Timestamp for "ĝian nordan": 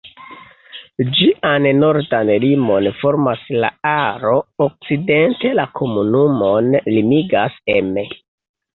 1.17-2.31